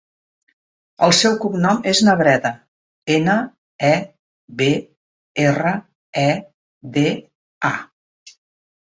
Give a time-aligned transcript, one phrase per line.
[1.07, 2.53] El seu cognom és Nebreda:
[3.17, 3.37] ena,
[3.93, 3.93] e,
[4.63, 4.73] be,
[5.47, 5.77] erra,
[6.27, 6.29] e,
[6.99, 7.09] de,
[7.75, 7.75] a.